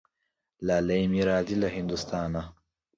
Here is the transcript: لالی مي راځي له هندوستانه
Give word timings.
لالی 0.67 1.01
مي 1.11 1.21
راځي 1.29 1.55
له 1.61 1.67
هندوستانه 1.77 2.41